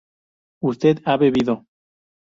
[0.63, 1.55] usted ha bebido